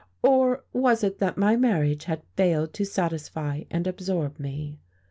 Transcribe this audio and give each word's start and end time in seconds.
or 0.23 0.63
was 0.73 1.03
it 1.03 1.19
that 1.19 1.37
my 1.37 1.55
marriage 1.55 2.05
had 2.05 2.23
failed 2.35 2.73
to 2.73 2.83
satisfy 2.83 3.65
and 3.69 3.85
absorb 3.85 4.39
me? 4.39 4.79